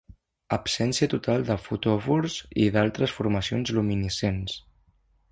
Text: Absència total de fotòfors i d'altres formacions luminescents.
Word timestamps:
Absència 0.55 1.07
total 1.09 1.43
de 1.49 1.57
fotòfors 1.65 2.37
i 2.63 2.65
d'altres 2.77 3.13
formacions 3.19 3.73
luminescents. 3.81 4.57